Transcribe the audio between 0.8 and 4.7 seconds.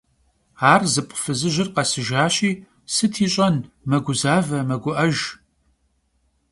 zıp' fızıjır khesıjjaşi, sıt yiş'en, meguzave,